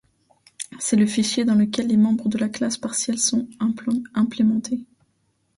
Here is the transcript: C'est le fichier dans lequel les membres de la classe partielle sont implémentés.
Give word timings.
C'est 0.79 0.95
le 0.95 1.05
fichier 1.05 1.45
dans 1.45 1.53
lequel 1.53 1.85
les 1.85 1.95
membres 1.95 2.27
de 2.27 2.39
la 2.39 2.49
classe 2.49 2.75
partielle 2.79 3.19
sont 3.19 3.47
implémentés. 3.59 4.83